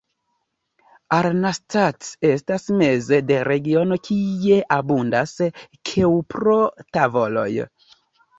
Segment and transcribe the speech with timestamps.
[1.17, 5.35] Arnstadt estas meze de regiono kie abundas
[5.91, 7.49] keŭpro-tavoloj.